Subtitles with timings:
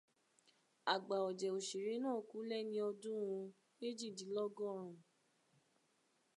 [0.93, 3.25] Àgbà ọ̀jẹ̀ òṣèré náà kú lẹ́ni ọdún
[3.79, 4.87] méjìdinlọ́gọ́run.